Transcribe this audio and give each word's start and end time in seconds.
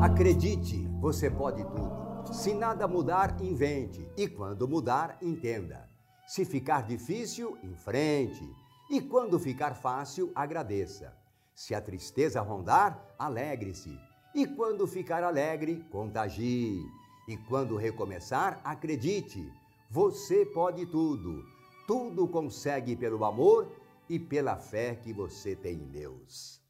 Acredite, 0.00 0.86
você 1.00 1.28
pode 1.28 1.64
tudo. 1.64 2.32
Se 2.32 2.54
nada 2.54 2.86
mudar, 2.86 3.42
invente. 3.42 4.08
E 4.16 4.28
quando 4.28 4.68
mudar, 4.68 5.18
entenda. 5.20 5.90
Se 6.24 6.44
ficar 6.44 6.86
difícil, 6.86 7.58
enfrente. 7.64 8.48
E 8.88 9.00
quando 9.00 9.40
ficar 9.40 9.74
fácil, 9.74 10.30
agradeça. 10.36 11.12
Se 11.52 11.74
a 11.74 11.80
tristeza 11.80 12.40
rondar, 12.40 13.12
alegre-se. 13.18 13.98
E 14.32 14.46
quando 14.46 14.86
ficar 14.86 15.24
alegre, 15.24 15.84
contagie. 15.90 16.80
E 17.26 17.36
quando 17.36 17.76
recomeçar, 17.76 18.60
acredite. 18.62 19.52
Você 19.90 20.46
pode 20.46 20.86
tudo. 20.86 21.42
Tudo 21.88 22.28
consegue 22.28 22.94
pelo 22.94 23.24
amor 23.24 23.68
e 24.08 24.16
pela 24.16 24.56
fé 24.56 24.94
que 24.94 25.12
você 25.12 25.56
tem 25.56 25.74
em 25.74 25.88
Deus. 25.88 26.67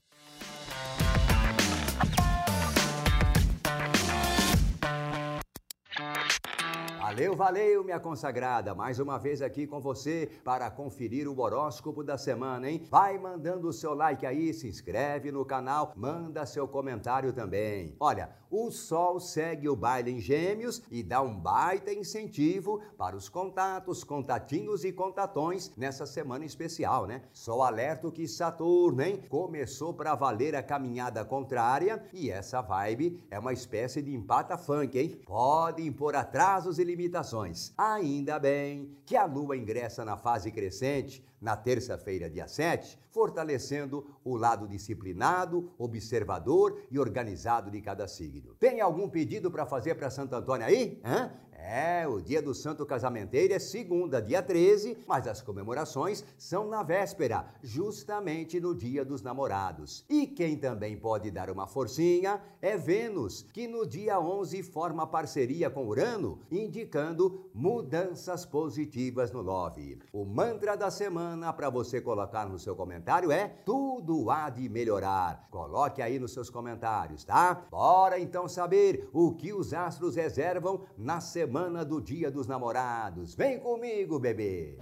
Valeu, 7.09 7.35
valeu, 7.35 7.83
minha 7.83 7.99
consagrada. 7.99 8.75
Mais 8.75 8.99
uma 8.99 9.19
vez 9.19 9.41
aqui 9.41 9.67
com 9.67 9.81
você 9.81 10.31
para 10.45 10.71
conferir 10.71 11.27
o 11.27 11.41
horóscopo 11.41 12.05
da 12.05 12.19
semana, 12.19 12.71
hein? 12.71 12.87
Vai 12.91 13.17
mandando 13.17 13.67
o 13.67 13.73
seu 13.73 13.95
like 13.95 14.27
aí, 14.27 14.53
se 14.53 14.69
inscreve 14.69 15.33
no 15.33 15.43
canal, 15.43 15.95
manda 15.97 16.45
seu 16.45 16.69
comentário 16.69 17.33
também. 17.33 17.97
Olha, 17.99 18.29
o 18.51 18.71
Sol 18.71 19.21
segue 19.21 19.71
o 19.71 19.77
baile 19.77 20.11
em 20.11 20.21
Gêmeos 20.21 20.83
e 20.91 21.03
dá 21.03 21.23
um 21.23 21.35
baita 21.35 21.93
incentivo 21.93 22.83
para 22.99 23.17
os 23.17 23.29
contatos, 23.29 24.05
contatinhos 24.05 24.85
e 24.85 24.93
contatões 24.93 25.73
nessa 25.79 26.05
semana 26.05 26.45
especial, 26.45 27.07
né? 27.07 27.23
Só 27.33 27.63
alerto 27.63 28.13
que 28.13 28.29
Saturno, 28.29 29.03
hein? 29.03 29.23
Começou 29.31 29.95
para 29.95 30.15
valer 30.15 30.55
a 30.55 30.63
caminhada 30.63 31.25
contrária 31.25 32.05
e 32.13 32.31
essa 32.31 32.61
vibe 32.61 33.25
é 33.31 33.39
uma 33.39 33.55
espécie 33.55 34.03
de 34.03 34.15
empata 34.15 34.59
funk, 34.59 34.99
hein? 34.99 35.21
Pode 35.25 35.87
impor 35.87 36.15
atrasos 36.15 36.79
e 36.79 36.85
limitações. 36.99 37.73
Ainda 37.79 38.41
bem 38.41 38.91
que 39.07 39.17
a 39.17 39.25
Lua 39.25 39.57
ingressa 39.57 40.05
na 40.05 40.17
fase 40.17 40.51
crescente 40.51 41.25
na 41.41 41.57
terça-feira, 41.57 42.29
dia 42.29 42.49
7, 42.49 42.99
fortalecendo 43.11 44.05
o 44.25 44.37
lado 44.37 44.67
disciplinado, 44.67 45.71
observador 45.79 46.83
e 46.91 46.99
organizado 46.99 47.71
de 47.71 47.81
cada 47.81 48.09
signo. 48.09 48.55
Tem 48.57 48.81
algum 48.81 49.09
pedido 49.09 49.49
para 49.49 49.65
fazer 49.65 49.95
para 49.95 50.11
Santo 50.11 50.35
Antônio 50.35 50.67
aí? 50.67 51.01
Hã? 51.05 51.31
É, 51.61 52.07
o 52.07 52.21
dia 52.21 52.41
do 52.41 52.55
Santo 52.55 52.87
Casamenteiro 52.87 53.53
é 53.53 53.59
segunda, 53.59 54.23
dia 54.23 54.41
13, 54.41 54.97
mas 55.09 55.27
as 55.27 55.43
comemorações 55.43 56.25
são 56.39 56.69
na 56.69 56.85
véspera, 56.85 57.47
justamente 57.63 58.61
no 58.61 58.75
dia 58.75 59.05
dos 59.05 59.23
namorados. 59.23 60.05
E 60.09 60.25
quem 60.25 60.57
também 60.57 60.97
pode 60.97 61.33
dar 61.33 61.51
uma 61.51 61.67
forcinha 61.67 62.41
é 62.63 62.77
Vênus, 62.77 63.45
que 63.53 63.67
no 63.67 63.85
dia 63.85 64.21
11 64.21 64.63
forma 64.63 65.05
parceria 65.05 65.69
com 65.69 65.87
Urano, 65.87 66.39
indicando 66.49 67.51
mudanças 67.53 68.47
positivas 68.47 69.33
no 69.33 69.43
love. 69.43 69.99
O 70.13 70.25
mantra 70.25 70.77
da 70.77 70.93
semana 70.93 71.53
para 71.53 71.69
você 71.69 72.01
colocar 72.01 72.49
no 72.49 72.59
seu 72.59 72.77
comentário 72.77 73.33
é 73.33 73.49
tudo 73.49 74.31
há 74.31 74.49
de 74.49 74.69
melhorar. 74.69 75.49
Coloque 75.51 76.01
aí 76.01 76.21
nos 76.21 76.33
seus 76.33 76.49
comentários, 76.49 77.25
tá? 77.25 77.67
Bora 77.69 78.21
então 78.21 78.47
saber 78.47 79.11
o 79.13 79.33
que 79.33 79.53
os 79.53 79.75
astros 79.75 80.15
reservam 80.15 80.83
na 80.97 81.21
semana 81.21 81.48
semana 81.49 81.83
do 81.83 81.99
Dia 81.99 82.31
dos 82.31 82.47
Namorados. 82.47 83.35
Vem 83.35 83.59
comigo, 83.59 84.19
bebê! 84.19 84.77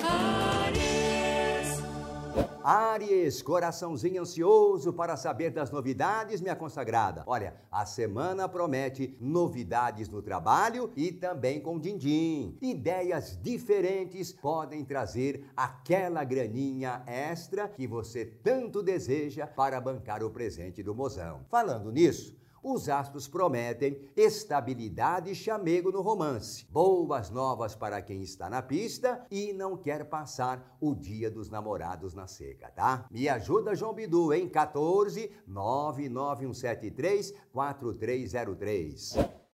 Aries. 0.00 1.82
Aries, 2.64 3.42
coraçãozinho 3.42 4.22
ansioso 4.22 4.94
para 4.94 5.14
saber 5.14 5.50
das 5.50 5.70
novidades, 5.70 6.40
minha 6.40 6.56
consagrada. 6.56 7.22
Olha, 7.26 7.52
a 7.70 7.84
semana 7.84 8.48
promete 8.48 9.14
novidades 9.20 10.08
no 10.08 10.22
trabalho 10.22 10.90
e 10.96 11.12
também 11.12 11.60
com 11.60 11.78
din-din. 11.78 12.56
Ideias 12.62 13.38
diferentes 13.42 14.32
podem 14.32 14.86
trazer 14.86 15.44
aquela 15.54 16.24
graninha 16.24 17.02
extra 17.06 17.68
que 17.68 17.86
você 17.86 18.24
tanto 18.24 18.82
deseja 18.82 19.46
para 19.46 19.78
bancar 19.82 20.24
o 20.24 20.30
presente 20.30 20.82
do 20.82 20.94
mozão. 20.94 21.44
Falando 21.50 21.92
nisso, 21.92 22.34
os 22.66 22.88
astros 22.88 23.28
prometem 23.28 23.96
estabilidade 24.16 25.30
e 25.30 25.34
chamego 25.36 25.92
no 25.92 26.00
romance. 26.00 26.66
Boas 26.68 27.30
novas 27.30 27.76
para 27.76 28.02
quem 28.02 28.22
está 28.22 28.50
na 28.50 28.60
pista 28.60 29.24
e 29.30 29.52
não 29.52 29.76
quer 29.76 30.06
passar 30.06 30.76
o 30.80 30.92
dia 30.92 31.30
dos 31.30 31.48
namorados 31.48 32.12
na 32.12 32.26
seca, 32.26 32.68
tá? 32.68 33.06
Me 33.08 33.28
ajuda, 33.28 33.76
João 33.76 33.94
Bidu, 33.94 34.32
em 34.32 34.48
14 34.48 35.30
99173 35.46 37.32
4303. 37.52 39.45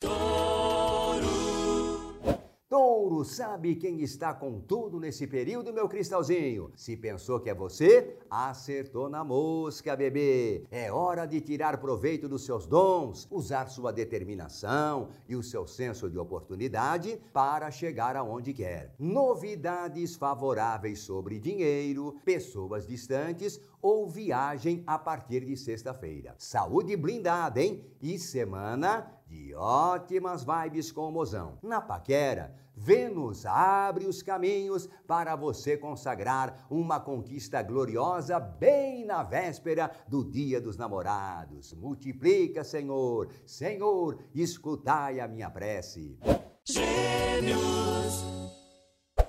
Sabe 3.25 3.77
quem 3.77 4.01
está 4.01 4.33
com 4.35 4.61
tudo 4.61 5.01
nesse 5.01 5.27
período, 5.27 5.73
meu 5.73 5.89
cristalzinho? 5.89 6.71
Se 6.77 6.97
pensou 6.97 7.41
que 7.41 7.51
é 7.51 7.55
você, 7.55 8.17
acertou 8.31 9.09
na 9.09 9.25
mosca, 9.25 9.97
bebê. 9.97 10.65
É 10.71 10.93
hora 10.93 11.27
de 11.27 11.41
tirar 11.41 11.79
proveito 11.79 12.29
dos 12.29 12.45
seus 12.45 12.67
dons, 12.67 13.27
usar 13.31 13.69
sua 13.69 13.93
determinação 13.93 15.09
e 15.29 15.37
o 15.37 15.43
seu 15.43 15.67
senso 15.67 16.09
de 16.11 16.19
oportunidade 16.19 17.21
para 17.33 17.71
chegar 17.71 18.17
aonde 18.17 18.53
quer. 18.53 18.95
Novidades 18.99 20.17
favoráveis 20.17 21.01
sobre 21.01 21.39
dinheiro, 21.39 22.17
pessoas 22.25 22.87
distantes 22.87 23.61
ou 23.81 24.09
viagem 24.09 24.85
a 24.87 24.97
partir 24.99 25.45
de 25.45 25.57
sexta-feira. 25.57 26.35
Saúde 26.39 26.97
blindada, 26.97 27.61
hein? 27.61 27.85
E 28.01 28.19
semana 28.19 29.11
de 29.33 29.55
ótimas 29.55 30.45
vibes 30.45 30.93
com 30.93 31.09
o 31.09 31.11
mozão. 31.11 31.59
Na 31.63 31.81
paquera, 31.81 32.55
Vênus 32.77 33.47
abre 33.47 34.07
os 34.07 34.23
caminhos 34.23 34.89
para 35.07 35.35
você 35.35 35.77
consagrar 35.77 36.67
uma 36.69 37.01
conquista 37.01 37.63
gloriosa 37.63 38.39
bem 38.39 39.07
na 39.07 39.23
véspera 39.23 39.91
do 40.07 40.23
Dia 40.23 40.61
dos 40.61 40.77
Namorados. 40.77 41.73
Multiplica, 41.73 42.63
Senhor. 42.63 43.31
Senhor, 43.47 44.19
escutai 44.35 45.19
a 45.19 45.27
minha 45.27 45.49
prece. 45.49 46.19
Gêmeos. 46.65 48.42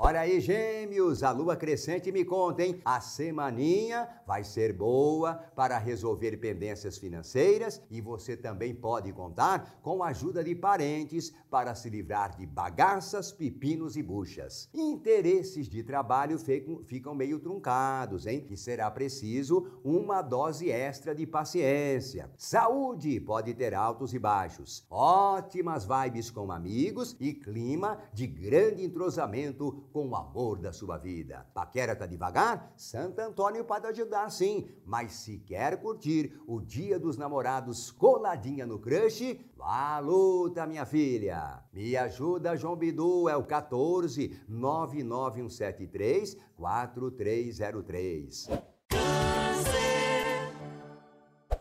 Olha 0.06 0.20
aí, 0.20 0.42
gêmeos, 0.42 1.24
a 1.24 1.32
lua 1.32 1.56
crescente 1.56 2.12
me 2.12 2.26
conta, 2.26 2.62
hein? 2.62 2.82
A 2.84 3.00
semaninha 3.00 4.06
vai 4.28 4.44
ser 4.44 4.74
boa 4.74 5.36
para 5.56 5.78
resolver 5.78 6.36
pendências 6.36 6.98
financeiras 6.98 7.82
e 7.90 8.02
você 8.02 8.36
também 8.36 8.76
pode 8.76 9.14
contar 9.14 9.80
com 9.82 10.04
a 10.04 10.10
ajuda 10.10 10.44
de 10.44 10.54
parentes 10.54 11.34
para 11.50 11.74
se 11.74 11.90
livrar 11.90 12.36
de 12.36 12.46
bagaças, 12.46 13.32
pepinos 13.32 13.96
e 13.96 14.04
buchas. 14.04 14.70
Interesses 14.74 15.70
de 15.70 15.82
trabalho 15.82 16.38
ficam, 16.86 17.16
meio 17.16 17.40
truncados, 17.40 18.28
hein? 18.28 18.46
E 18.50 18.58
será 18.58 18.92
preciso 18.92 19.80
uma 19.86 20.22
dose 20.22 20.70
extra 20.70 21.16
de 21.16 21.26
paciência. 21.26 22.30
Saúde 22.36 23.22
pode 23.22 23.54
ter 23.54 23.74
altos 23.74 24.14
e 24.14 24.20
baixos. 24.20 24.86
Ótimas 24.90 25.86
vibes 25.86 26.30
com 26.30 26.52
amigos 26.52 27.16
e 27.22 27.34
clima 27.34 27.98
de 28.12 28.28
grande 28.28 28.84
entrosamento 28.84 29.82
com 29.94 30.10
o 30.10 30.16
amor 30.16 30.58
da 30.58 30.74
sua 30.74 30.98
vida. 30.98 31.46
Paquera 31.54 31.96
tá 31.96 32.08
devagar? 32.08 32.74
Santo 32.76 33.20
Antônio 33.20 33.64
pode 33.64 33.86
ajudar 33.86 34.32
sim, 34.32 34.68
mas 34.84 35.14
se 35.14 35.38
quer 35.38 35.80
curtir 35.80 36.42
o 36.48 36.60
Dia 36.60 37.00
dos 37.00 37.16
Namorados 37.16 37.92
coladinha 37.92 38.66
no 38.66 38.80
crush, 38.80 39.40
vá 39.56 39.98
à 39.98 40.00
luta, 40.00 40.66
minha 40.66 40.86
filha. 40.86 41.64
Me 41.72 41.96
ajuda, 41.96 42.58
João 42.58 42.76
Bidu, 42.76 43.30
é 43.30 43.38
o 43.38 43.44
14 43.44 44.42
99173 44.50 46.36
4303. 46.58 48.73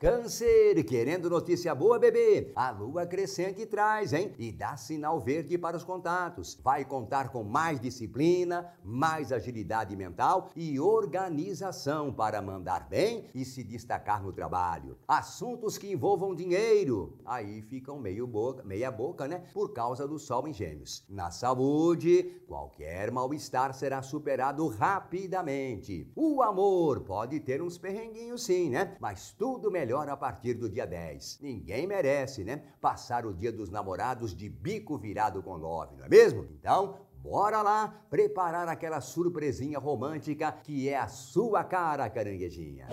Câncer, 0.03 0.83
querendo 0.83 1.31
notícia 1.31 1.73
boa, 1.77 1.97
bebê? 1.97 2.51
A 2.57 2.73
lua 2.73 3.07
crescente 3.07 3.65
traz, 3.65 4.13
hein? 4.13 4.35
E 4.37 4.51
dá 4.51 4.77
sinal 4.77 5.21
verde 5.21 5.57
para 5.57 5.77
os 5.77 5.85
contatos. 5.85 6.59
Vai 6.61 6.85
contar 6.85 7.29
com 7.29 7.45
mais 7.45 7.79
disciplina, 7.79 8.75
mais 8.83 9.31
agilidade 9.31 9.95
mental 9.95 10.51
e 10.57 10.81
organização 10.81 12.13
para 12.13 12.43
mandar 12.43 12.89
bem 12.89 13.31
e 13.33 13.45
se 13.45 13.63
destacar 13.63 14.21
no 14.21 14.33
trabalho. 14.33 14.99
Assuntos 15.07 15.79
que 15.79 15.93
envolvam 15.93 16.35
dinheiro, 16.35 17.17
aí 17.25 17.63
ficam 17.63 18.01
meio 18.01 18.27
boca, 18.27 18.65
meia 18.65 18.91
boca, 18.91 19.29
né? 19.29 19.45
Por 19.55 19.73
causa 19.73 20.09
do 20.09 20.19
sol 20.19 20.49
em 20.49 20.53
gêmeos. 20.53 21.05
Na 21.09 21.31
saúde, 21.31 22.43
qualquer 22.49 23.13
mal-estar 23.13 23.73
será 23.73 24.03
superado 24.03 24.67
rapidamente. 24.67 26.11
O 26.17 26.43
amor 26.43 27.03
pode 27.03 27.39
ter 27.39 27.63
uns 27.63 27.79
perrenguinhos 27.79 28.43
sim, 28.43 28.69
né? 28.69 28.97
Mas 28.99 29.31
tudo 29.31 29.71
melhor 29.71 29.92
melhor 29.93 30.09
a 30.09 30.17
partir 30.17 30.55
do 30.55 30.71
dia 30.71 30.87
10. 30.87 31.41
Ninguém 31.43 31.87
merece, 31.87 32.43
né? 32.43 32.63
Passar 32.81 33.27
o 33.27 33.35
dia 33.35 33.53
dos 33.53 33.69
namorados 33.69 34.35
de 34.35 34.49
bico 34.49 34.97
virado 34.97 35.43
com 35.43 35.55
love, 35.57 35.97
não 35.97 36.07
é 36.07 36.09
mesmo? 36.09 36.49
Então, 36.59 36.97
bora 37.19 37.61
lá 37.61 37.95
preparar 38.09 38.69
aquela 38.69 39.03
surpresinha 39.03 39.79
romântica 39.79 40.51
que 40.51 40.89
é 40.89 40.97
a 40.97 41.09
sua 41.09 41.63
cara, 41.63 42.09
caranguejinha. 42.09 42.89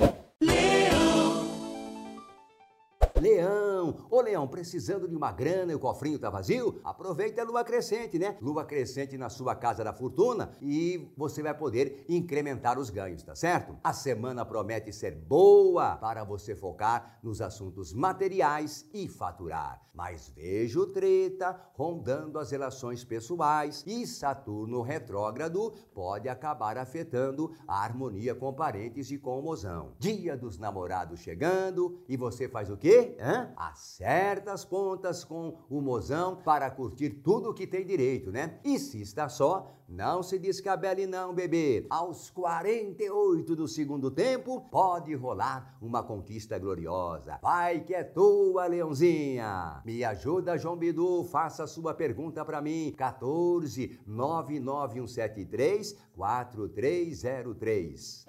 Leão! 3.19 4.07
Ô 4.09 4.21
Leão, 4.21 4.47
precisando 4.47 5.07
de 5.07 5.15
uma 5.15 5.31
grana 5.31 5.73
e 5.73 5.75
o 5.75 5.79
cofrinho 5.79 6.17
tá 6.17 6.29
vazio? 6.29 6.79
Aproveita 6.83 7.41
a 7.41 7.45
lua 7.45 7.63
crescente, 7.63 8.17
né? 8.17 8.37
Lua 8.41 8.63
crescente 8.63 9.17
na 9.17 9.29
sua 9.29 9.55
casa 9.55 9.83
da 9.83 9.91
fortuna 9.91 10.51
e 10.61 11.11
você 11.17 11.43
vai 11.43 11.53
poder 11.53 12.05
incrementar 12.07 12.79
os 12.79 12.89
ganhos, 12.89 13.21
tá 13.21 13.35
certo? 13.35 13.77
A 13.83 13.91
semana 13.91 14.45
promete 14.45 14.93
ser 14.93 15.15
boa 15.15 15.97
para 15.97 16.23
você 16.23 16.55
focar 16.55 17.19
nos 17.21 17.41
assuntos 17.41 17.93
materiais 17.93 18.89
e 18.93 19.07
faturar. 19.07 19.81
Mas 19.93 20.29
vejo 20.29 20.87
treta 20.87 21.59
rondando 21.73 22.39
as 22.39 22.51
relações 22.51 23.03
pessoais 23.03 23.83
e 23.85 24.07
Saturno 24.07 24.81
retrógrado 24.81 25.73
pode 25.93 26.29
acabar 26.29 26.77
afetando 26.77 27.51
a 27.67 27.83
harmonia 27.83 28.33
com 28.33 28.53
parentes 28.53 29.11
e 29.11 29.17
com 29.17 29.37
o 29.37 29.41
mozão. 29.41 29.93
Dia 29.99 30.37
dos 30.37 30.57
namorados 30.57 31.19
chegando 31.19 31.99
e 32.07 32.15
você 32.15 32.47
faz 32.47 32.69
o 32.69 32.77
quê? 32.77 33.08
Hã? 33.19 33.51
Acerta 33.55 34.51
as 34.51 34.65
pontas 34.65 35.23
com 35.23 35.57
o 35.69 35.81
mozão 35.81 36.35
para 36.35 36.69
curtir 36.69 37.09
tudo 37.09 37.53
que 37.53 37.65
tem 37.65 37.85
direito, 37.85 38.31
né? 38.31 38.59
E 38.63 38.77
se 38.77 39.01
está 39.01 39.29
só, 39.29 39.71
não 39.87 40.21
se 40.21 40.37
descabele 40.37 41.07
não, 41.07 41.33
bebê. 41.33 41.87
Aos 41.89 42.29
48 42.29 43.55
do 43.55 43.67
segundo 43.67 44.11
tempo, 44.11 44.61
pode 44.69 45.15
rolar 45.15 45.75
uma 45.81 46.03
conquista 46.03 46.59
gloriosa. 46.59 47.39
Vai 47.41 47.79
que 47.79 47.95
é 47.95 48.03
tua, 48.03 48.67
leãozinha. 48.67 49.81
Me 49.83 50.03
ajuda, 50.03 50.57
João 50.57 50.77
Bidu, 50.77 51.23
faça 51.23 51.65
sua 51.65 51.93
pergunta 51.93 52.45
para 52.45 52.61
mim. 52.61 52.93
14 52.95 53.99
99173 54.05 55.97
4303. 56.15 58.25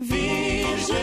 Virgem! 0.00 0.94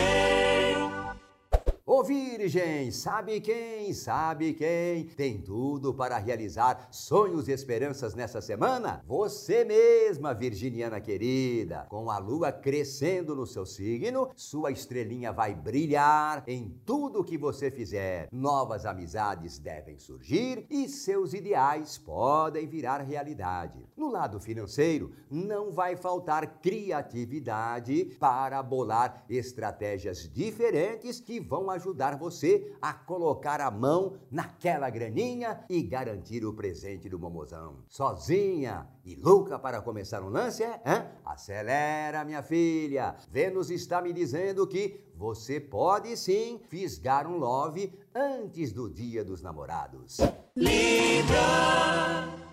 Virgem, 2.04 2.90
sabe 2.90 3.40
quem? 3.40 3.94
Sabe 3.94 4.54
quem 4.54 5.06
tem 5.06 5.40
tudo 5.40 5.94
para 5.94 6.18
realizar 6.18 6.88
sonhos 6.90 7.48
e 7.48 7.52
esperanças 7.52 8.16
nessa 8.16 8.42
semana? 8.42 9.04
Você 9.06 9.64
mesma, 9.64 10.34
virginiana 10.34 11.00
querida. 11.00 11.86
Com 11.90 12.10
a 12.10 12.18
lua 12.18 12.52
crescendo 12.52 13.36
no 13.36 13.46
seu 13.46 13.66
signo, 13.66 14.30
sua 14.36 14.72
estrelinha 14.72 15.32
vai 15.32 15.54
brilhar 15.54 16.44
em 16.48 16.76
tudo 16.86 17.24
que 17.24 17.38
você 17.38 17.70
fizer. 17.70 18.28
Novas 18.32 18.86
amizades 18.86 19.60
devem 19.60 20.00
surgir 20.00 20.66
e 20.70 20.90
seus 20.90 21.34
ideais 21.34 21.98
podem 21.98 22.68
virar 22.68 23.02
realidade. 23.02 23.88
No 23.96 24.10
lado 24.10 24.40
financeiro, 24.40 25.12
não 25.30 25.72
vai 25.72 25.96
faltar 25.96 26.60
criatividade 26.62 28.06
para 28.20 28.64
bolar 28.64 29.24
estratégias 29.30 30.28
diferentes 30.32 31.20
que 31.20 31.40
vão 31.40 31.70
ajudar 31.70 31.91
ajudar 31.92 32.18
você 32.18 32.74
a 32.82 32.94
colocar 32.94 33.60
a 33.60 33.70
mão 33.70 34.18
naquela 34.32 34.90
graninha 34.90 35.64
e 35.70 35.82
garantir 35.84 36.46
o 36.46 36.54
presente 36.54 37.10
do 37.10 37.20
momozão. 37.20 37.84
Sozinha 37.88 38.88
e 39.04 39.16
louca 39.16 39.60
para 39.60 39.82
começar 39.82 40.24
um 40.24 40.30
lance, 40.30 40.64
é? 40.64 41.12
Acelera, 41.26 42.24
minha 42.24 42.42
filha. 42.42 43.16
Vênus 43.30 43.70
está 43.70 44.02
me 44.02 44.14
dizendo 44.14 44.66
que 44.66 45.04
você 45.16 45.60
pode 45.60 46.16
sim 46.18 46.62
fisgar 46.70 47.28
um 47.28 47.38
love 47.38 47.94
antes 48.16 48.72
do 48.72 48.90
dia 48.90 49.24
dos 49.24 49.42
namorados. 49.42 50.18
Libra! 50.56 52.51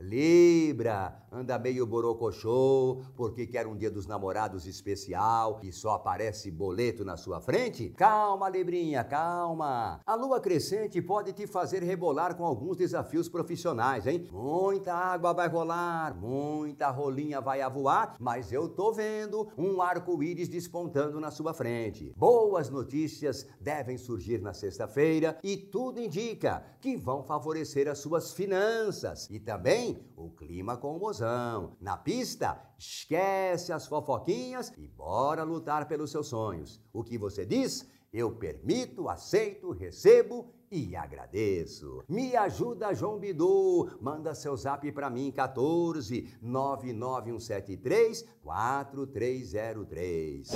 Libra, 0.00 1.26
anda 1.30 1.58
meio 1.58 1.86
borocochô 1.86 3.02
porque 3.14 3.46
quer 3.46 3.66
um 3.66 3.76
dia 3.76 3.90
dos 3.90 4.06
namorados 4.06 4.66
especial 4.66 5.60
e 5.62 5.70
só 5.70 5.90
aparece 5.90 6.50
boleto 6.50 7.04
na 7.04 7.18
sua 7.18 7.38
frente? 7.38 7.90
Calma, 7.90 8.48
Librinha, 8.48 9.04
calma. 9.04 10.00
A 10.06 10.14
lua 10.14 10.40
crescente 10.40 11.02
pode 11.02 11.34
te 11.34 11.46
fazer 11.46 11.82
rebolar 11.82 12.34
com 12.34 12.46
alguns 12.46 12.78
desafios 12.78 13.28
profissionais, 13.28 14.06
hein? 14.06 14.26
Muita 14.32 14.94
água 14.94 15.34
vai 15.34 15.48
rolar, 15.48 16.16
muita 16.16 16.88
rolinha 16.88 17.38
vai 17.38 17.60
avoar, 17.60 18.16
mas 18.18 18.50
eu 18.50 18.70
tô 18.70 18.92
vendo 18.92 19.48
um 19.58 19.82
arco-íris 19.82 20.48
despontando 20.48 21.20
na 21.20 21.30
sua 21.30 21.52
frente. 21.52 22.14
Boas 22.16 22.70
notícias 22.70 23.46
devem 23.60 23.98
surgir 23.98 24.40
na 24.40 24.54
sexta-feira 24.54 25.38
e 25.44 25.58
tudo 25.58 26.00
indica 26.00 26.64
que 26.80 26.96
vão 26.96 27.22
favorecer 27.22 27.86
as 27.86 27.98
suas 27.98 28.32
finanças 28.32 29.28
e 29.30 29.38
também 29.38 29.89
o 30.16 30.30
clima 30.30 30.76
com 30.76 30.96
o 30.96 30.98
mozão. 30.98 31.76
Na 31.80 31.96
pista, 31.96 32.60
esquece 32.78 33.72
as 33.72 33.86
fofoquinhas 33.86 34.70
e 34.76 34.86
bora 34.86 35.42
lutar 35.42 35.88
pelos 35.88 36.10
seus 36.10 36.26
sonhos. 36.28 36.78
O 36.92 37.04
que 37.04 37.16
você 37.16 37.46
diz? 37.46 37.88
Eu 38.12 38.32
permito, 38.32 39.08
aceito, 39.08 39.70
recebo 39.70 40.52
e 40.70 40.94
agradeço. 40.96 42.02
Me 42.08 42.34
ajuda, 42.36 42.94
João 42.94 43.18
Bidu. 43.18 43.98
Manda 44.00 44.34
seu 44.34 44.56
zap 44.56 44.90
para 44.92 45.10
mim, 45.10 45.30
14 45.30 46.38
99173 46.40 48.24
4303. 48.42 50.48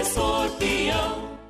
Escorpião. 0.00 1.47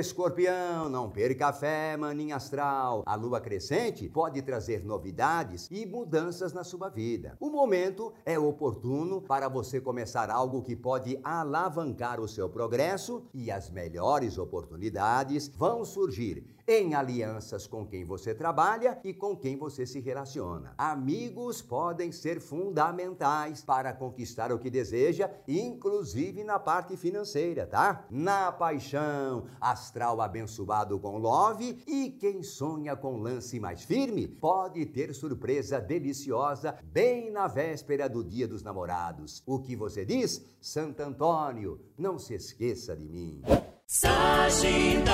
Escorpião, 0.00 0.88
não 0.88 1.10
perca 1.10 1.48
a 1.48 1.52
fé, 1.52 1.94
maninha 1.94 2.36
astral. 2.36 3.02
A 3.04 3.14
lua 3.14 3.38
crescente 3.38 4.08
pode 4.08 4.40
trazer 4.40 4.82
novidades 4.82 5.68
e 5.70 5.84
mudanças 5.84 6.54
na 6.54 6.64
sua 6.64 6.88
vida. 6.88 7.36
O 7.38 7.50
momento 7.50 8.10
é 8.24 8.38
oportuno 8.38 9.20
para 9.20 9.46
você 9.46 9.78
começar 9.78 10.30
algo 10.30 10.62
que 10.62 10.74
pode 10.74 11.20
alavancar 11.22 12.18
o 12.18 12.26
seu 12.26 12.48
progresso 12.48 13.22
e 13.34 13.50
as 13.50 13.70
melhores 13.70 14.38
oportunidades 14.38 15.48
vão 15.48 15.84
surgir 15.84 16.46
em 16.70 16.94
alianças 16.94 17.66
com 17.66 17.84
quem 17.84 18.04
você 18.04 18.32
trabalha 18.32 18.96
e 19.02 19.12
com 19.12 19.36
quem 19.36 19.56
você 19.56 19.84
se 19.84 19.98
relaciona. 19.98 20.72
Amigos 20.78 21.60
podem 21.60 22.12
ser 22.12 22.40
fundamentais 22.40 23.60
para 23.60 23.92
conquistar 23.92 24.52
o 24.52 24.58
que 24.58 24.70
deseja, 24.70 25.28
inclusive 25.48 26.44
na 26.44 26.60
parte 26.60 26.96
financeira, 26.96 27.66
tá? 27.66 28.06
Na 28.08 28.52
paixão, 28.52 29.46
astral 29.60 30.20
abençoado 30.20 30.96
com 31.00 31.18
love 31.18 31.82
e 31.88 32.10
quem 32.20 32.44
sonha 32.44 32.94
com 32.94 33.16
lance 33.16 33.58
mais 33.58 33.82
firme 33.82 34.28
pode 34.28 34.86
ter 34.86 35.12
surpresa 35.12 35.80
deliciosa 35.80 36.78
bem 36.84 37.32
na 37.32 37.48
véspera 37.48 38.08
do 38.08 38.22
dia 38.22 38.46
dos 38.46 38.62
namorados. 38.62 39.42
O 39.44 39.58
que 39.58 39.74
você 39.74 40.04
diz? 40.04 40.40
Santo 40.60 41.00
Antônio, 41.00 41.80
não 41.98 42.16
se 42.16 42.34
esqueça 42.34 42.96
de 42.96 43.08
mim. 43.08 43.42
Sagitário 43.88 45.09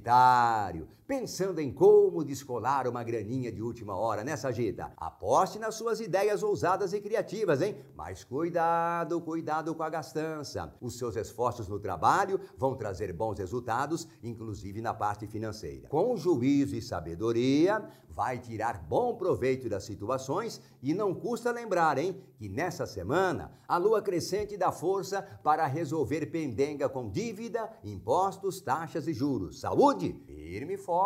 Sagitário, 0.00 0.88
Pensando 1.10 1.58
em 1.58 1.72
como 1.72 2.22
descolar 2.22 2.86
uma 2.86 3.02
graninha 3.02 3.50
de 3.50 3.60
última 3.60 3.96
hora, 3.96 4.22
né, 4.22 4.36
Sagita? 4.36 4.92
Aposte 4.96 5.58
nas 5.58 5.74
suas 5.74 5.98
ideias 5.98 6.40
ousadas 6.40 6.92
e 6.92 7.00
criativas, 7.00 7.60
hein? 7.60 7.74
Mas 7.96 8.22
cuidado, 8.22 9.20
cuidado 9.20 9.74
com 9.74 9.82
a 9.82 9.90
gastança. 9.90 10.72
Os 10.80 10.96
seus 10.96 11.16
esforços 11.16 11.66
no 11.66 11.80
trabalho 11.80 12.38
vão 12.56 12.76
trazer 12.76 13.12
bons 13.12 13.40
resultados, 13.40 14.06
inclusive 14.22 14.80
na 14.80 14.94
parte 14.94 15.26
financeira. 15.26 15.88
Com 15.88 16.16
juízo 16.16 16.76
e 16.76 16.80
sabedoria, 16.80 17.84
vai 18.08 18.38
tirar 18.38 18.80
bom 18.80 19.16
proveito 19.16 19.68
das 19.68 19.82
situações 19.82 20.60
e 20.80 20.94
não 20.94 21.12
custa 21.12 21.50
lembrar, 21.50 21.98
hein, 21.98 22.22
que 22.36 22.48
nessa 22.48 22.86
semana 22.86 23.52
a 23.66 23.76
lua 23.76 24.00
crescente 24.00 24.56
dá 24.56 24.70
força 24.70 25.22
para 25.42 25.66
resolver 25.66 26.26
pendenga 26.26 26.88
com 26.88 27.10
dívida, 27.10 27.68
impostos, 27.82 28.60
taxas 28.60 29.08
e 29.08 29.12
juros. 29.12 29.58
Saúde 29.58 30.12
firme 30.24 30.74
e 30.74 30.78
forte. 30.78 30.99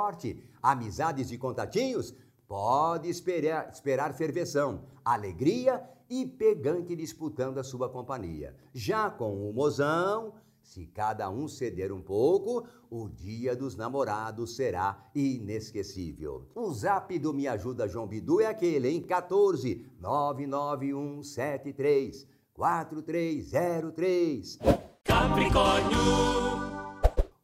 Amizades 0.62 1.30
e 1.30 1.38
contatinhos 1.38 2.14
pode 2.46 3.08
esperar, 3.08 3.70
esperar 3.70 4.12
ferveção, 4.14 4.84
alegria 5.04 5.82
e 6.08 6.24
pegante 6.26 6.96
disputando 6.96 7.58
a 7.58 7.64
sua 7.64 7.88
companhia. 7.88 8.56
Já 8.72 9.08
com 9.10 9.48
o 9.48 9.52
mozão, 9.52 10.34
se 10.62 10.86
cada 10.86 11.30
um 11.30 11.46
ceder 11.46 11.92
um 11.92 12.00
pouco, 12.00 12.66
o 12.90 13.08
dia 13.08 13.54
dos 13.54 13.76
namorados 13.76 14.56
será 14.56 15.08
inesquecível. 15.14 16.48
O 16.54 16.72
zap 16.72 17.16
do 17.18 17.34
Me 17.34 17.46
Ajuda 17.46 17.86
João 17.86 18.06
Bidu 18.06 18.40
é 18.40 18.46
aquele, 18.46 18.88
em 18.88 19.02
14 19.02 19.86
99173 20.00 22.26
4303. 22.54 24.58
Capricórnio. 25.04 26.63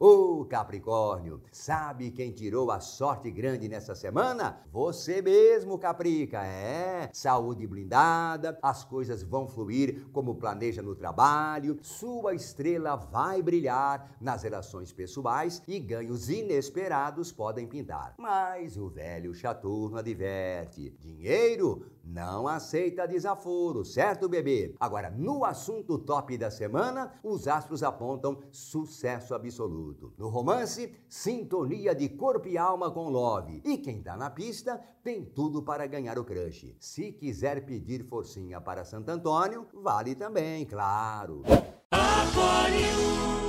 Ô 0.03 0.47
Capricórnio, 0.47 1.43
sabe 1.53 2.11
quem 2.11 2.33
tirou 2.33 2.71
a 2.71 2.81
sorte 2.81 3.31
grande 3.31 3.69
nessa 3.69 3.95
semana? 3.95 4.59
Você 4.73 5.21
mesmo, 5.21 5.79
Caprica. 5.79 6.43
É, 6.43 7.11
saúde 7.13 7.67
blindada, 7.67 8.59
as 8.63 8.83
coisas 8.83 9.23
vão 9.23 9.47
fluir 9.47 10.07
como 10.11 10.37
planeja 10.37 10.81
no 10.81 10.95
trabalho, 10.95 11.77
sua 11.83 12.35
estrela 12.35 12.97
vai 12.97 13.43
brilhar 13.43 14.17
nas 14.19 14.43
relações 14.43 14.91
pessoais 14.91 15.63
e 15.69 15.79
ganhos 15.79 16.31
inesperados 16.31 17.31
podem 17.31 17.67
pintar. 17.67 18.15
Mas 18.19 18.79
o 18.79 18.89
velho 18.89 19.35
Chaturno 19.35 19.99
adverte: 19.99 20.97
dinheiro 20.99 21.85
não 22.03 22.49
aceita 22.49 23.07
desaforo, 23.07 23.85
certo, 23.85 24.29
bebê? 24.29 24.75
Agora, 24.81 25.11
no 25.11 25.45
assunto 25.45 25.99
top 25.99 26.39
da 26.39 26.51
semana, 26.51 27.13
os 27.23 27.47
astros 27.47 27.83
apontam 27.83 28.39
sucesso 28.51 29.35
absoluto. 29.35 29.90
No 30.19 30.29
romance, 30.29 30.95
sintonia 31.09 31.95
de 31.95 32.09
corpo 32.09 32.49
e 32.49 32.59
alma 32.59 32.91
com 32.91 33.09
Love. 33.09 33.63
E 33.65 33.79
quem 33.79 34.03
tá 34.03 34.17
na 34.17 34.31
pista 34.31 34.81
tem 35.03 35.25
tudo 35.25 35.63
para 35.63 35.87
ganhar 35.87 36.19
o 36.19 36.25
crush. 36.25 36.77
Se 36.79 37.13
quiser 37.13 37.65
pedir 37.65 38.05
forcinha 38.05 38.61
para 38.61 38.85
Santo 38.85 39.11
Antônio, 39.11 39.67
vale 39.73 40.15
também, 40.15 40.65
claro. 40.67 41.43
Aquário. 41.91 43.40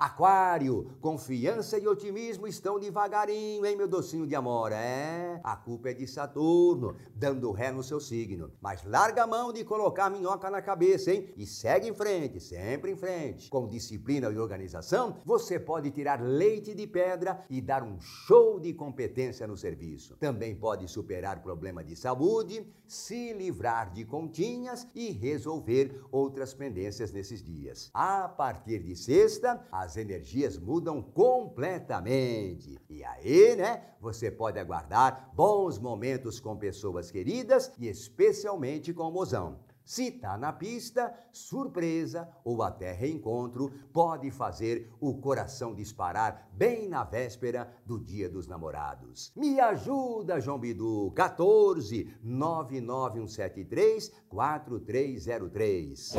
Aquário, 0.00 0.96
confiança 0.98 1.78
e 1.78 1.86
otimismo 1.86 2.46
estão 2.46 2.80
devagarinho, 2.80 3.66
hein, 3.66 3.76
meu 3.76 3.86
docinho 3.86 4.26
de 4.26 4.34
amor? 4.34 4.72
É, 4.72 5.38
a 5.44 5.54
culpa 5.54 5.90
é 5.90 5.92
de 5.92 6.06
Saturno, 6.06 6.96
dando 7.14 7.52
ré 7.52 7.70
no 7.70 7.82
seu 7.82 8.00
signo. 8.00 8.50
Mas 8.62 8.82
larga 8.82 9.24
a 9.24 9.26
mão 9.26 9.52
de 9.52 9.62
colocar 9.62 10.06
a 10.06 10.10
minhoca 10.10 10.48
na 10.48 10.62
cabeça, 10.62 11.12
hein? 11.12 11.28
E 11.36 11.44
segue 11.44 11.86
em 11.86 11.94
frente, 11.94 12.40
sempre 12.40 12.90
em 12.90 12.96
frente. 12.96 13.50
Com 13.50 13.68
disciplina 13.68 14.30
e 14.30 14.38
organização, 14.38 15.18
você 15.22 15.60
pode 15.60 15.90
tirar 15.90 16.18
leite 16.22 16.74
de 16.74 16.86
pedra 16.86 17.44
e 17.50 17.60
dar 17.60 17.82
um 17.82 18.00
show 18.00 18.58
de 18.58 18.72
competência 18.72 19.46
no 19.46 19.54
serviço. 19.54 20.16
Também 20.16 20.56
pode 20.56 20.88
superar 20.88 21.42
problema 21.42 21.84
de 21.84 21.94
saúde, 21.94 22.66
se 22.86 23.34
livrar 23.34 23.92
de 23.92 24.06
continhas 24.06 24.88
e 24.94 25.10
resolver 25.10 26.02
outras 26.10 26.54
pendências 26.54 27.12
nesses 27.12 27.44
dias. 27.44 27.90
A 27.92 28.26
partir 28.26 28.82
de 28.82 28.96
sexta, 28.96 29.62
as 29.70 29.89
as 29.90 29.96
energias 29.96 30.56
mudam 30.56 31.02
completamente. 31.02 32.80
E 32.88 33.02
aí, 33.02 33.56
né, 33.56 33.82
você 34.00 34.30
pode 34.30 34.56
aguardar 34.56 35.32
bons 35.34 35.80
momentos 35.80 36.38
com 36.38 36.56
pessoas 36.56 37.10
queridas 37.10 37.72
e 37.76 37.88
especialmente 37.88 38.94
com 38.94 39.02
o 39.02 39.10
mozão. 39.10 39.58
Se 39.84 40.12
tá 40.12 40.38
na 40.38 40.52
pista, 40.52 41.12
surpresa 41.32 42.28
ou 42.44 42.62
até 42.62 42.92
reencontro 42.92 43.72
pode 43.92 44.30
fazer 44.30 44.88
o 45.00 45.18
coração 45.18 45.74
disparar 45.74 46.48
bem 46.52 46.88
na 46.88 47.02
véspera 47.02 47.68
do 47.84 47.98
Dia 47.98 48.28
dos 48.28 48.46
Namorados. 48.46 49.32
Me 49.34 49.58
ajuda, 49.58 50.38
João 50.38 50.60
Bidu, 50.60 51.10
14 51.16 52.14
99173 52.22 54.12
4303. 54.28 56.12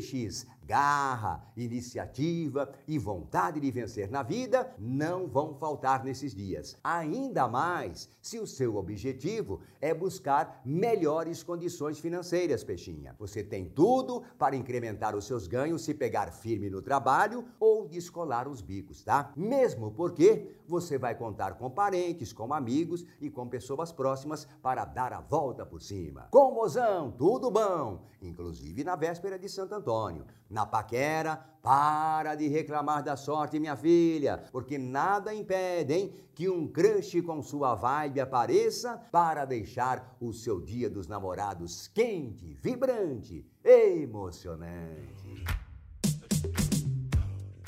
she 0.00 0.24
is. 0.24 0.46
Garra, 0.68 1.50
iniciativa 1.56 2.70
e 2.86 2.98
vontade 2.98 3.58
de 3.58 3.70
vencer 3.70 4.10
na 4.10 4.22
vida 4.22 4.70
não 4.78 5.26
vão 5.26 5.54
faltar 5.54 6.04
nesses 6.04 6.34
dias. 6.34 6.76
Ainda 6.84 7.48
mais 7.48 8.10
se 8.20 8.38
o 8.38 8.46
seu 8.46 8.76
objetivo 8.76 9.62
é 9.80 9.94
buscar 9.94 10.60
melhores 10.66 11.42
condições 11.42 11.98
financeiras, 11.98 12.62
peixinha. 12.62 13.16
Você 13.18 13.42
tem 13.42 13.64
tudo 13.64 14.22
para 14.38 14.54
incrementar 14.54 15.16
os 15.16 15.24
seus 15.24 15.46
ganhos 15.46 15.82
se 15.82 15.94
pegar 15.94 16.30
firme 16.30 16.68
no 16.68 16.82
trabalho 16.82 17.46
ou 17.58 17.88
descolar 17.88 18.46
os 18.46 18.60
bicos, 18.60 19.02
tá? 19.02 19.32
Mesmo 19.34 19.90
porque 19.92 20.54
você 20.66 20.98
vai 20.98 21.14
contar 21.14 21.54
com 21.54 21.70
parentes, 21.70 22.30
com 22.30 22.52
amigos 22.52 23.06
e 23.22 23.30
com 23.30 23.48
pessoas 23.48 23.90
próximas 23.90 24.46
para 24.60 24.84
dar 24.84 25.14
a 25.14 25.20
volta 25.22 25.64
por 25.64 25.80
cima. 25.80 26.28
Com 26.30 26.52
mozão, 26.52 27.10
tudo 27.10 27.50
bom, 27.50 28.04
inclusive 28.20 28.84
na 28.84 28.96
véspera 28.96 29.38
de 29.38 29.48
Santo 29.48 29.74
Antônio. 29.74 30.26
Na 30.58 30.66
paquera, 30.66 31.36
para 31.62 32.34
de 32.34 32.48
reclamar 32.48 33.00
da 33.00 33.16
sorte, 33.16 33.60
minha 33.60 33.76
filha, 33.76 34.42
porque 34.50 34.76
nada 34.76 35.32
impede, 35.32 35.94
hein, 35.94 36.12
que 36.34 36.48
um 36.48 36.66
crush 36.66 37.22
com 37.22 37.40
sua 37.40 37.76
vibe 37.76 38.20
apareça 38.20 39.00
para 39.12 39.44
deixar 39.44 40.16
o 40.20 40.32
seu 40.32 40.60
dia 40.60 40.90
dos 40.90 41.06
namorados 41.06 41.86
quente, 41.86 42.58
vibrante, 42.60 43.46
emocionante. 43.62 45.44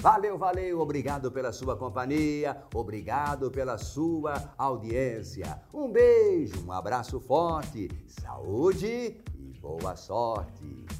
Valeu, 0.00 0.36
valeu, 0.36 0.80
obrigado 0.80 1.30
pela 1.30 1.52
sua 1.52 1.76
companhia, 1.76 2.60
obrigado 2.74 3.52
pela 3.52 3.78
sua 3.78 4.52
audiência. 4.58 5.62
Um 5.72 5.92
beijo, 5.92 6.66
um 6.66 6.72
abraço 6.72 7.20
forte, 7.20 7.88
saúde 8.08 9.22
e 9.36 9.60
boa 9.60 9.94
sorte. 9.94 10.99